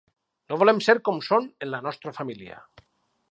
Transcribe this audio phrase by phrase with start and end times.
[0.51, 2.57] No volem ser com són en la nostra família.